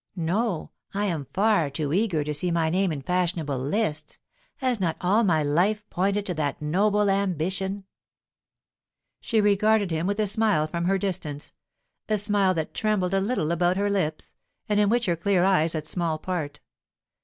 [0.15, 4.17] "No; I am far too eager to see my name in fashionable lists.
[4.55, 7.83] Has not all my life pointed to that noble ambition?"
[9.19, 11.53] She regarded him with a smile from her distance,
[12.09, 14.33] a smile that trembled a little about her lips,
[14.67, 16.61] and in which her clear eyes had small part.